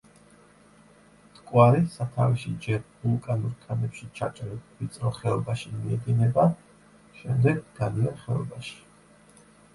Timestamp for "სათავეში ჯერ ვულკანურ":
1.95-3.53